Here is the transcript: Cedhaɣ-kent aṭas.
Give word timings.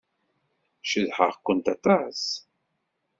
Cedhaɣ-kent 0.89 1.67
aṭas. 1.75 2.23